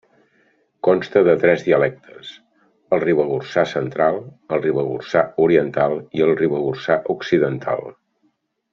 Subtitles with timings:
[0.85, 2.31] Consta de tres dialectes:
[2.97, 4.19] el ribagorçà central,
[4.59, 7.91] el ribagorçà oriental i el ribagorçà occidental.